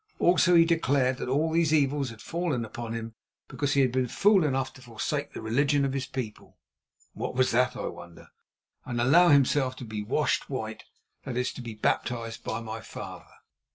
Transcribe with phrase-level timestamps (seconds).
[0.17, 3.13] Also he declared that all these evils had fallen upon him
[3.47, 6.57] because he had been fool enough to forsake the religion of his people
[7.13, 8.29] (what was that, I wonder),
[8.83, 10.85] and allow himself to be "washed white,"
[11.23, 13.29] that is, be baptised, by my father.